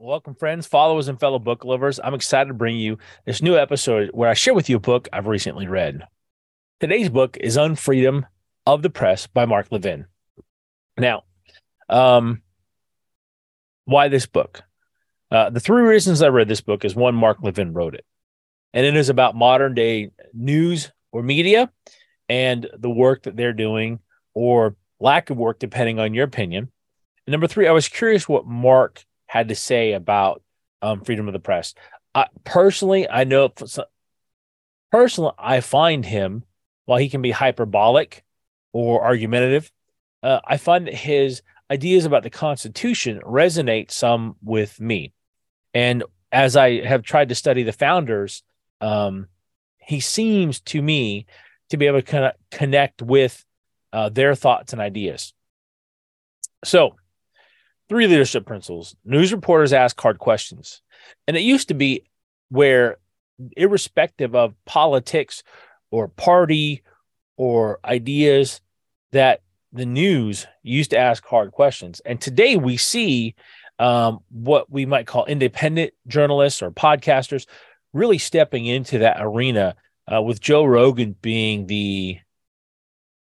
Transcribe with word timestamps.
Welcome, 0.00 0.36
friends, 0.36 0.64
followers, 0.64 1.08
and 1.08 1.18
fellow 1.18 1.40
book 1.40 1.64
lovers. 1.64 1.98
I'm 1.98 2.14
excited 2.14 2.46
to 2.46 2.54
bring 2.54 2.76
you 2.76 2.98
this 3.26 3.42
new 3.42 3.56
episode 3.56 4.10
where 4.14 4.30
I 4.30 4.34
share 4.34 4.54
with 4.54 4.68
you 4.68 4.76
a 4.76 4.80
book 4.80 5.08
I've 5.12 5.26
recently 5.26 5.66
read. 5.66 6.06
Today's 6.78 7.08
book 7.08 7.36
is 7.40 7.56
Unfreedom 7.56 8.22
of 8.64 8.82
the 8.82 8.90
Press 8.90 9.26
by 9.26 9.44
Mark 9.44 9.72
Levin. 9.72 10.06
Now, 10.96 11.24
um, 11.88 12.42
why 13.86 14.06
this 14.06 14.26
book? 14.26 14.62
Uh, 15.32 15.50
the 15.50 15.58
three 15.58 15.82
reasons 15.82 16.22
I 16.22 16.28
read 16.28 16.46
this 16.46 16.60
book 16.60 16.84
is 16.84 16.94
one, 16.94 17.16
Mark 17.16 17.38
Levin 17.42 17.72
wrote 17.72 17.96
it, 17.96 18.06
and 18.72 18.86
it 18.86 18.94
is 18.94 19.08
about 19.08 19.34
modern 19.34 19.74
day 19.74 20.12
news 20.32 20.92
or 21.10 21.24
media 21.24 21.72
and 22.28 22.68
the 22.78 22.88
work 22.88 23.24
that 23.24 23.36
they're 23.36 23.52
doing 23.52 23.98
or 24.32 24.76
lack 25.00 25.30
of 25.30 25.36
work, 25.36 25.58
depending 25.58 25.98
on 25.98 26.14
your 26.14 26.24
opinion. 26.24 26.70
And 27.26 27.32
number 27.32 27.48
three, 27.48 27.66
I 27.66 27.72
was 27.72 27.88
curious 27.88 28.28
what 28.28 28.46
Mark 28.46 29.04
had 29.28 29.48
to 29.48 29.54
say 29.54 29.92
about 29.92 30.42
um, 30.82 31.02
freedom 31.04 31.28
of 31.28 31.32
the 31.32 31.38
press. 31.38 31.74
I, 32.14 32.26
personally, 32.44 33.08
I 33.08 33.22
know 33.24 33.52
personally, 34.90 35.32
I 35.38 35.60
find 35.60 36.04
him 36.04 36.42
while 36.86 36.98
he 36.98 37.10
can 37.10 37.22
be 37.22 37.30
hyperbolic 37.30 38.24
or 38.72 39.04
argumentative, 39.04 39.70
uh, 40.22 40.40
I 40.44 40.56
find 40.56 40.86
that 40.86 40.94
his 40.94 41.42
ideas 41.70 42.06
about 42.06 42.22
the 42.22 42.30
Constitution 42.30 43.20
resonate 43.24 43.90
some 43.90 44.36
with 44.42 44.80
me. 44.80 45.12
And 45.74 46.02
as 46.32 46.56
I 46.56 46.84
have 46.86 47.02
tried 47.02 47.28
to 47.28 47.34
study 47.34 47.62
the 47.62 47.72
founders, 47.72 48.42
um, 48.80 49.26
he 49.78 50.00
seems 50.00 50.60
to 50.60 50.80
me 50.80 51.26
to 51.68 51.76
be 51.76 51.86
able 51.86 52.00
to 52.00 52.34
connect 52.50 53.02
with 53.02 53.44
uh, 53.92 54.08
their 54.08 54.34
thoughts 54.34 54.72
and 54.72 54.80
ideas. 54.80 55.34
So, 56.64 56.96
three 57.88 58.06
leadership 58.06 58.46
principles. 58.46 58.96
News 59.04 59.32
reporters 59.32 59.72
ask 59.72 60.00
hard 60.00 60.18
questions. 60.18 60.82
And 61.26 61.36
it 61.36 61.40
used 61.40 61.68
to 61.68 61.74
be 61.74 62.04
where 62.50 62.98
irrespective 63.56 64.34
of 64.34 64.54
politics 64.64 65.42
or 65.90 66.08
party 66.08 66.82
or 67.36 67.78
ideas 67.84 68.60
that 69.12 69.42
the 69.72 69.86
news 69.86 70.46
used 70.62 70.90
to 70.90 70.98
ask 70.98 71.24
hard 71.24 71.52
questions. 71.52 72.00
And 72.04 72.20
today 72.20 72.56
we 72.56 72.76
see 72.76 73.34
um, 73.78 74.20
what 74.30 74.70
we 74.70 74.86
might 74.86 75.06
call 75.06 75.24
independent 75.26 75.92
journalists 76.06 76.62
or 76.62 76.70
podcasters 76.70 77.46
really 77.92 78.18
stepping 78.18 78.66
into 78.66 78.98
that 78.98 79.18
arena 79.20 79.76
uh, 80.12 80.20
with 80.20 80.40
joe 80.40 80.64
rogan 80.64 81.14
being 81.20 81.66
the 81.66 82.18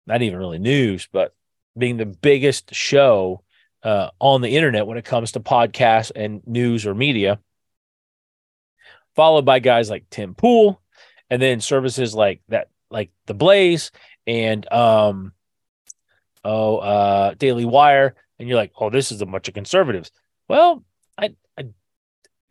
not 0.07 0.21
even 0.21 0.39
really 0.39 0.59
news 0.59 1.07
but 1.11 1.35
being 1.77 1.97
the 1.97 2.05
biggest 2.05 2.73
show 2.73 3.43
uh, 3.83 4.09
on 4.19 4.41
the 4.41 4.55
internet 4.55 4.87
when 4.87 4.97
it 4.97 5.05
comes 5.05 5.33
to 5.33 5.39
podcasts 5.39 6.11
and 6.15 6.41
news 6.45 6.85
or 6.85 6.93
media, 6.93 7.39
followed 9.15 9.45
by 9.45 9.59
guys 9.59 9.89
like 9.89 10.09
Tim 10.09 10.35
Pool, 10.35 10.81
and 11.29 11.41
then 11.41 11.61
services 11.61 12.13
like 12.13 12.41
that, 12.49 12.69
like 12.89 13.11
the 13.25 13.33
Blaze 13.33 13.91
and 14.27 14.71
um, 14.71 15.33
oh, 16.43 16.77
uh, 16.77 17.33
Daily 17.35 17.65
Wire, 17.65 18.15
and 18.37 18.47
you're 18.47 18.57
like, 18.57 18.71
oh, 18.79 18.89
this 18.89 19.11
is 19.11 19.21
a 19.21 19.25
bunch 19.25 19.47
of 19.47 19.53
conservatives. 19.53 20.11
Well, 20.47 20.83
I, 21.17 21.35
I, 21.57 21.67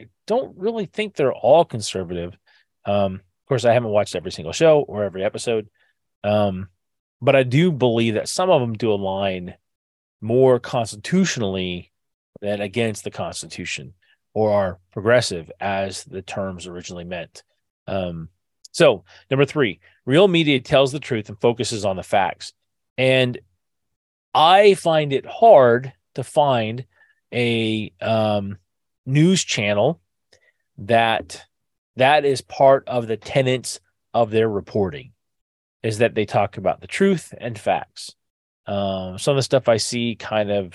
I 0.00 0.06
don't 0.26 0.56
really 0.56 0.86
think 0.86 1.14
they're 1.14 1.32
all 1.32 1.64
conservative. 1.64 2.36
Um, 2.84 3.14
of 3.14 3.48
course, 3.48 3.64
I 3.64 3.72
haven't 3.72 3.90
watched 3.90 4.14
every 4.14 4.32
single 4.32 4.52
show 4.52 4.80
or 4.80 5.04
every 5.04 5.24
episode, 5.24 5.68
um, 6.24 6.68
but 7.20 7.34
I 7.34 7.42
do 7.42 7.72
believe 7.72 8.14
that 8.14 8.28
some 8.28 8.50
of 8.50 8.60
them 8.60 8.74
do 8.74 8.92
align 8.92 9.54
more 10.20 10.58
constitutionally 10.58 11.92
than 12.41 12.61
against 12.61 13.05
the 13.05 13.11
Constitution 13.11 13.94
or 14.34 14.52
are 14.52 14.78
progressive 14.92 15.50
as 15.60 16.05
the 16.05 16.22
terms 16.22 16.66
originally 16.66 17.05
meant. 17.05 17.42
Um, 17.86 18.28
so, 18.72 19.05
number 19.30 19.44
three, 19.44 19.80
real 20.04 20.28
media 20.28 20.60
tells 20.60 20.92
the 20.92 21.00
truth 21.00 21.28
and 21.28 21.41
focuses 21.41 21.84
on 21.84 21.97
the 21.97 22.03
facts. 22.03 22.53
And 22.97 23.38
I 24.34 24.75
find 24.75 25.12
it 25.12 25.26
hard 25.26 25.92
to 26.15 26.22
find 26.22 26.84
a 27.32 27.92
um, 28.00 28.59
news 29.06 29.42
channel 29.42 30.00
that 30.78 31.44
that 31.97 32.25
is 32.25 32.41
part 32.41 32.87
of 32.87 33.09
the 33.09 33.16
tenets 33.16 33.81
of 34.15 34.31
their 34.31 34.48
reporting 34.48 35.12
is 35.82 35.98
that 35.98 36.15
they 36.15 36.25
talk 36.25 36.56
about 36.56 36.81
the 36.81 36.87
truth 36.87 37.34
and 37.38 37.59
facts. 37.59 38.15
Um, 38.68 39.18
some 39.18 39.32
of 39.32 39.36
the 39.36 39.42
stuff 39.42 39.66
I 39.66 39.78
see 39.78 40.14
kind 40.14 40.50
of 40.50 40.74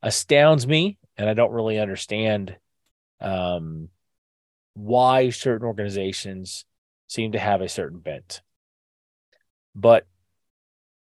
astounds 0.00 0.64
me, 0.64 0.96
and 1.16 1.28
I 1.28 1.34
don't 1.34 1.52
really 1.52 1.80
understand 1.80 2.56
um, 3.20 3.88
why 4.74 5.30
certain 5.30 5.66
organizations 5.66 6.64
seem 7.08 7.32
to 7.32 7.38
have 7.40 7.62
a 7.62 7.68
certain 7.68 7.98
bent. 7.98 8.42
But 9.74 10.06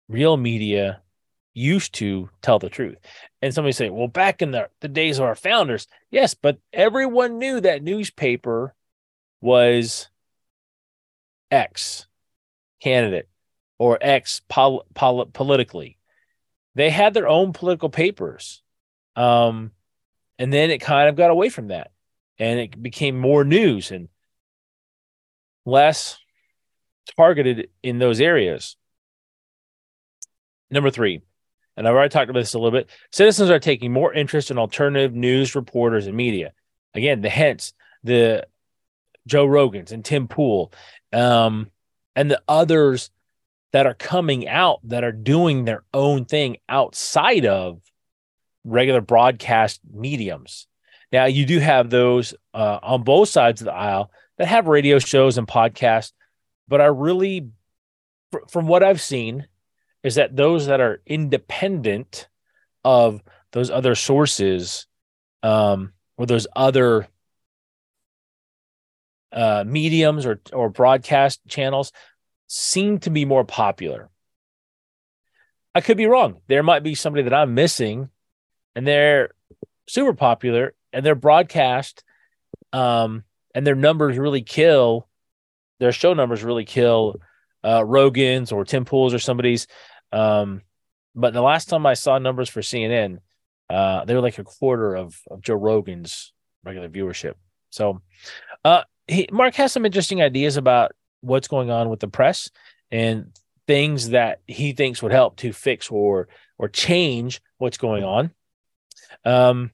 real 0.09 0.39
media 0.39 1.03
used 1.53 1.93
to 1.97 2.31
tell 2.41 2.59
the 2.59 2.71
truth. 2.71 2.97
And 3.43 3.53
somebody 3.53 3.73
say, 3.73 3.91
well, 3.91 4.09
back 4.09 4.41
in 4.41 4.53
the, 4.53 4.71
the 4.81 4.89
days 4.89 5.19
of 5.19 5.27
our 5.27 5.35
founders, 5.35 5.87
yes, 6.11 6.33
but 6.33 6.59
everyone 6.73 7.39
knew 7.39 7.61
that 7.61 7.83
newspaper 7.83 8.75
was 9.43 10.09
X 11.51 12.07
candidate 12.81 13.29
or 13.79 13.99
X 14.01 14.41
pol- 14.49 14.87
pol- 14.95 15.27
politically. 15.27 15.99
They 16.75 16.91
had 16.91 17.15
their 17.15 17.29
own 17.29 17.53
political 17.53 17.89
papers. 17.89 18.63
Um, 19.15 19.73
and 20.39 20.53
then 20.53 20.71
it 20.71 20.81
kind 20.81 21.09
of 21.09 21.17
got 21.17 21.31
away 21.31 21.49
from 21.49 21.69
that 21.69 21.91
and 22.39 22.61
it 22.61 22.83
became 22.83 23.19
more 23.19 23.45
news 23.45 23.91
and 23.91 24.09
less 25.65 26.19
targeted 27.17 27.71
in 27.83 27.99
those 27.99 28.21
areas. 28.21 28.77
Number 30.71 30.91
three, 30.91 31.23
and 31.77 31.87
I've 31.87 31.95
already 31.95 32.11
talked 32.11 32.31
about 32.31 32.41
this 32.41 32.55
a 32.55 32.59
little 32.59 32.79
bit 32.79 32.91
citizens 33.13 33.51
are 33.51 33.59
taking 33.59 33.93
more 33.93 34.13
interest 34.13 34.51
in 34.51 34.59
alternative 34.59 35.15
news 35.15 35.55
reporters 35.55 36.07
and 36.07 36.17
media. 36.17 36.53
Again, 36.95 37.21
the 37.21 37.29
hence 37.29 37.73
the 38.03 38.47
Joe 39.27 39.47
Rogans 39.47 39.93
and 39.93 40.05
Tim 40.05 40.29
Pool 40.29 40.73
um, 41.13 41.71
and 42.15 42.31
the 42.31 42.43
others 42.49 43.11
that 43.73 43.87
are 43.87 43.95
coming 43.95 44.49
out 44.49 44.81
that 44.85 45.05
are 45.05 45.13
doing 45.13 45.65
their 45.65 45.83
own 45.93 46.25
thing 46.25 46.57
outside 46.69 47.47
of 47.47 47.81
regular 48.65 49.01
broadcast 49.01 49.81
mediums. 49.93 50.67
Now, 51.13 51.27
you 51.27 51.47
do 51.47 51.59
have 51.59 51.91
those 51.91 52.35
uh, 52.53 52.79
on 52.83 53.03
both 53.03 53.29
sides 53.29 53.61
of 53.61 53.67
the 53.67 53.73
aisle 53.73 54.11
that 54.39 54.49
have 54.49 54.67
radio 54.67 54.99
shows 54.99 55.39
and 55.39 55.47
podcasts, 55.47 56.13
but 56.69 56.81
I 56.81 56.87
really, 56.87 57.49
from 58.51 58.67
what 58.67 58.83
I've 58.83 59.01
seen, 59.01 59.47
is 60.03 60.17
that 60.17 60.37
those 60.37 60.67
that 60.67 60.81
are 60.81 61.01
independent 61.07 62.29
of 62.85 63.23
those 63.53 63.71
other 63.71 63.95
sources 63.95 64.87
um, 65.43 65.93
or 66.17 66.27
those 66.27 66.47
other 66.55 67.09
uh, 69.33 69.65
mediums 69.67 70.25
or 70.25 70.41
or 70.53 70.71
broadcast 70.71 71.41
channels 71.47 71.93
seem 72.47 72.99
to 73.01 73.11
be 73.11 73.25
more 73.25 73.45
popular. 73.45 74.09
I 75.75 75.81
could 75.81 75.97
be 75.97 76.07
wrong. 76.07 76.41
There 76.47 76.63
might 76.63 76.83
be 76.83 76.95
somebody 76.95 77.25
that 77.25 77.35
I'm 77.35 77.55
missing 77.55 78.09
and 78.75 78.87
they're 78.87 79.31
super 79.89 80.15
popular 80.15 80.75
and 80.93 81.05
they're 81.05 81.15
broadcast 81.15 82.03
um, 82.73 83.25
and 83.55 83.67
their 83.67 83.75
numbers 83.75 84.19
really 84.19 84.43
kill 84.43 85.09
their 85.79 85.93
show 85.93 86.15
numbers 86.15 86.43
really 86.43 86.65
kill 86.65 87.17
uh, 87.65 87.85
Rogan's 87.85 88.53
or 88.53 88.65
Tim 88.65 88.85
Pool's 88.85 89.15
or 89.15 89.19
somebody's. 89.19 89.67
Um, 90.13 90.63
but 91.15 91.33
the 91.33 91.43
last 91.43 91.69
time 91.69 91.87
I 91.87 91.95
saw 91.95 92.19
numbers 92.19 92.49
for 92.49 92.61
CNN, 92.61 93.19
uh, 93.69 94.05
they 94.05 94.15
were 94.15 94.21
like 94.21 94.39
a 94.39 94.45
quarter 94.45 94.95
of, 94.95 95.19
of 95.31 95.43
Joe 95.43 95.55
Rogan's 95.55 96.33
regular 96.65 96.89
viewership. 96.89 97.35
So, 97.71 98.03
uh, 98.65 98.83
he, 99.09 99.29
Mark 99.31 99.55
has 99.57 99.73
some 99.73 99.87
interesting 99.87 100.23
ideas 100.23 100.57
about 100.57 100.93
what's 101.21 101.49
going 101.49 101.71
on 101.71 101.89
with 101.89 102.01
the 102.01 102.09
press 102.09 102.51
and 102.91 103.33
things 103.67 104.11
that 104.11 104.41
he 104.47 104.73
thinks 104.73 105.03
would 105.03 105.13
help 105.13 105.37
to 105.37 105.53
fix 105.53 105.91
or 105.91 106.29
or 106.59 106.69
change 106.69 107.41
what's 107.59 107.79
going 107.79 108.05
on. 108.05 108.31
Um, 109.25 109.73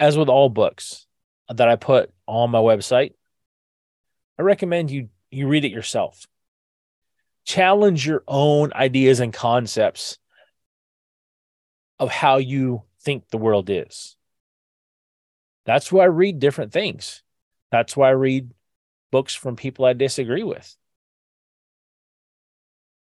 as 0.00 0.16
with 0.16 0.28
all 0.28 0.48
books 0.48 1.06
that 1.48 1.68
I 1.68 1.76
put 1.76 2.12
on 2.26 2.50
my 2.50 2.58
website, 2.58 3.14
I 4.38 4.42
recommend 4.42 4.90
you 4.90 5.08
you 5.30 5.48
read 5.48 5.64
it 5.64 5.72
yourself. 5.72 6.26
Challenge 7.44 8.06
your 8.06 8.22
own 8.28 8.72
ideas 8.72 9.20
and 9.20 9.32
concepts 9.32 10.18
of 11.98 12.10
how 12.10 12.36
you 12.36 12.82
think 13.00 13.28
the 13.28 13.38
world 13.38 13.70
is. 13.70 14.16
That's 15.64 15.90
why 15.90 16.04
I 16.04 16.06
read 16.06 16.38
different 16.38 16.72
things. 16.72 17.22
That's 17.70 17.96
why 17.96 18.08
I 18.08 18.12
read 18.12 18.50
books 19.12 19.34
from 19.34 19.54
people 19.54 19.84
I 19.84 19.92
disagree 19.92 20.42
with. 20.42 20.74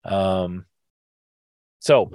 Um, 0.05 0.65
so, 1.79 2.11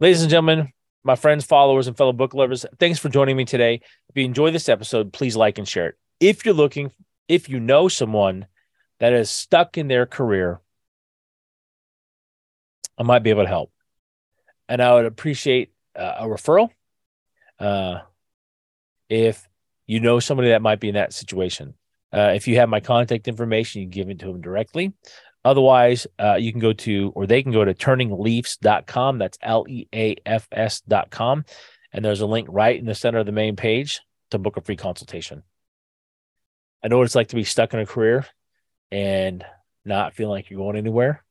ladies 0.00 0.22
and 0.22 0.30
gentlemen, 0.30 0.72
my 1.04 1.14
friends, 1.14 1.44
followers, 1.44 1.86
and 1.86 1.96
fellow 1.96 2.12
book 2.12 2.34
lovers, 2.34 2.66
thanks 2.80 2.98
for 2.98 3.08
joining 3.08 3.36
me 3.36 3.44
today. 3.44 3.82
If 4.08 4.16
you 4.16 4.24
enjoy 4.24 4.50
this 4.50 4.68
episode, 4.68 5.12
please 5.12 5.36
like 5.36 5.58
and 5.58 5.68
share 5.68 5.88
it. 5.88 5.94
If 6.18 6.44
you're 6.44 6.54
looking, 6.54 6.90
if 7.28 7.48
you 7.48 7.60
know 7.60 7.88
someone 7.88 8.46
that 8.98 9.12
is 9.12 9.30
stuck 9.30 9.78
in 9.78 9.86
their 9.86 10.06
career, 10.06 10.60
I 12.98 13.02
might 13.02 13.22
be 13.22 13.30
able 13.30 13.42
to 13.42 13.48
help. 13.48 13.70
And 14.68 14.82
I 14.82 14.94
would 14.94 15.04
appreciate 15.04 15.72
uh, 15.94 16.14
a 16.20 16.24
referral. 16.24 16.70
Uh, 17.58 18.00
if 19.08 19.46
you 19.86 20.00
know 20.00 20.20
somebody 20.20 20.48
that 20.48 20.62
might 20.62 20.80
be 20.80 20.88
in 20.88 20.94
that 20.94 21.12
situation, 21.12 21.74
uh, 22.14 22.32
if 22.34 22.46
you 22.46 22.56
have 22.56 22.68
my 22.68 22.80
contact 22.80 23.28
information, 23.28 23.80
you 23.80 23.86
can 23.86 23.92
give 23.92 24.10
it 24.10 24.18
to 24.20 24.26
them 24.26 24.40
directly. 24.40 24.92
Otherwise, 25.44 26.06
uh, 26.18 26.36
you 26.36 26.52
can 26.52 26.60
go 26.60 26.72
to, 26.72 27.12
or 27.14 27.26
they 27.26 27.42
can 27.42 27.52
go 27.52 27.64
to 27.64 27.74
turningleafs.com. 27.74 29.18
That's 29.18 29.38
L 29.42 29.66
E 29.68 29.86
A 29.94 30.16
F 30.24 30.48
S.com. 30.52 31.44
And 31.92 32.04
there's 32.04 32.22
a 32.22 32.26
link 32.26 32.48
right 32.50 32.78
in 32.78 32.86
the 32.86 32.94
center 32.94 33.18
of 33.18 33.26
the 33.26 33.32
main 33.32 33.56
page 33.56 34.00
to 34.30 34.38
book 34.38 34.56
a 34.56 34.60
free 34.60 34.76
consultation. 34.76 35.42
I 36.82 36.88
know 36.88 36.98
what 36.98 37.04
it's 37.04 37.14
like 37.14 37.28
to 37.28 37.36
be 37.36 37.44
stuck 37.44 37.74
in 37.74 37.80
a 37.80 37.86
career 37.86 38.26
and 38.90 39.44
not 39.84 40.14
feeling 40.14 40.32
like 40.32 40.50
you're 40.50 40.58
going 40.58 40.76
anywhere. 40.76 41.24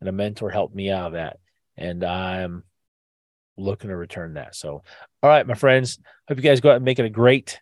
And 0.00 0.08
a 0.08 0.12
mentor 0.12 0.50
helped 0.50 0.74
me 0.74 0.90
out 0.90 1.08
of 1.08 1.12
that. 1.14 1.38
And 1.76 2.04
I'm 2.04 2.62
looking 3.56 3.90
to 3.90 3.96
return 3.96 4.34
that. 4.34 4.54
So, 4.54 4.82
all 5.22 5.30
right, 5.30 5.46
my 5.46 5.54
friends, 5.54 5.98
hope 6.28 6.36
you 6.36 6.42
guys 6.42 6.60
go 6.60 6.70
out 6.70 6.76
and 6.76 6.84
make 6.84 6.98
it 6.98 7.04
a 7.04 7.10
great 7.10 7.60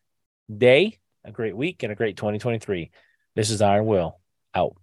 day, 0.54 0.98
a 1.24 1.32
great 1.32 1.56
week, 1.56 1.82
and 1.82 1.92
a 1.92 1.96
great 1.96 2.16
2023. 2.16 2.90
This 3.34 3.50
is 3.50 3.62
Iron 3.62 3.86
Will 3.86 4.20
out. 4.54 4.76